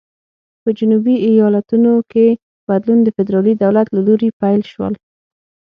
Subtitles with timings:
[0.61, 2.27] په جنوبي ایالتونو کې
[2.67, 4.93] بدلون د فدرالي دولت له لوري پیل شول.